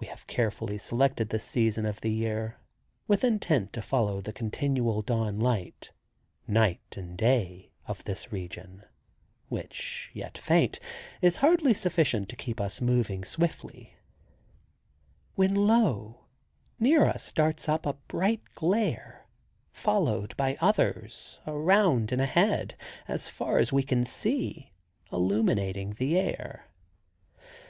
We 0.00 0.08
have 0.08 0.26
carefully 0.26 0.76
selected 0.76 1.28
this 1.28 1.44
season 1.44 1.86
of 1.86 2.00
the 2.00 2.10
year, 2.10 2.58
with 3.06 3.22
intent 3.22 3.72
to 3.74 3.80
follow 3.80 4.20
the 4.20 4.32
continual 4.32 5.02
dawn 5.02 5.38
light—night 5.38 6.94
and 6.96 7.16
day—of 7.16 8.02
this 8.02 8.32
region, 8.32 8.82
which 9.48 10.10
yet 10.12 10.36
faint, 10.36 10.80
is 11.20 11.36
hardly 11.36 11.72
sufficient 11.74 12.28
to 12.30 12.34
keep 12.34 12.60
us 12.60 12.80
moving 12.80 13.24
swiftly, 13.24 13.94
when, 15.36 15.54
lo, 15.54 16.24
near 16.80 17.06
us 17.06 17.30
darts 17.30 17.68
up 17.68 17.86
a 17.86 17.92
bright 17.92 18.42
glare, 18.56 19.28
followed 19.70 20.36
by 20.36 20.58
others, 20.60 21.38
around 21.46 22.10
and 22.10 22.20
ahead, 22.20 22.76
as 23.06 23.28
far 23.28 23.58
as 23.60 23.72
we 23.72 23.84
can 23.84 24.04
see, 24.04 24.72
illumining 25.12 25.94
the 26.00 26.18
air. 26.18 26.66